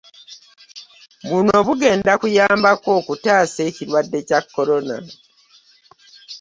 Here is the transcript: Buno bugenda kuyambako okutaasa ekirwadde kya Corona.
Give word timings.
Buno 1.29 1.55
bugenda 1.67 2.11
kuyambako 2.21 2.89
okutaasa 2.99 3.59
ekirwadde 3.69 4.19
kya 4.27 4.39
Corona. 4.53 4.97